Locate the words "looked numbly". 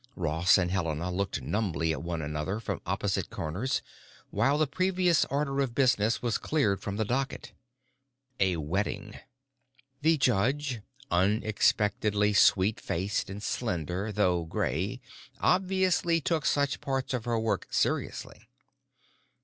1.11-1.91